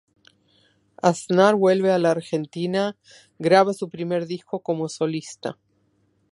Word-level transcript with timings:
Aznar 0.99 1.53
vuelve 1.53 1.91
a 1.91 1.99
la 1.99 2.09
Argentina; 2.09 2.97
graba 3.37 3.71
su 3.71 3.87
primer 3.87 4.25
disco 4.25 4.59
como 4.63 4.89
solista. 4.89 5.59